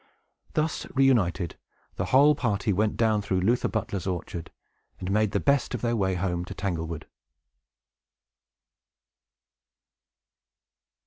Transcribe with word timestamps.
Thus 0.55 0.87
reunited, 0.95 1.57
the 1.95 2.05
whole 2.05 2.33
party 2.33 2.73
went 2.73 2.97
down 2.97 3.21
through 3.21 3.41
Luther 3.41 3.67
Butler's 3.67 4.07
orchard, 4.07 4.49
and 4.99 5.11
made 5.11 5.29
the 5.29 5.39
best 5.39 5.75
of 5.75 5.81
their 5.81 5.95
way 5.95 6.15
home 6.15 6.43
to 6.45 6.55
Tanglewood. 6.55 7.05